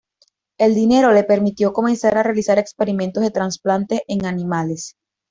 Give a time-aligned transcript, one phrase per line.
[0.57, 4.95] El dinero le permitió comenzar a realizar experimentos de trasplantes en animales.